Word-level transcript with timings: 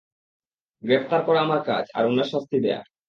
গ্রেপ্তার 0.83 1.21
করা 1.25 1.39
আমার 1.41 1.61
কাজ, 1.65 1.85
আর 1.93 2.03
উনার 2.05 2.27
শাস্তি 2.33 2.57
দেওয়া। 2.59 2.81